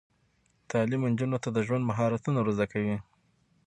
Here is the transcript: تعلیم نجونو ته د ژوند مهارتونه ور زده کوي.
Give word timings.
تعلیم 0.71 1.01
نجونو 1.11 1.37
ته 1.43 1.49
د 1.51 1.57
ژوند 1.67 1.83
مهارتونه 1.89 2.37
ور 2.39 2.49
زده 2.55 2.65
کوي. 2.73 2.97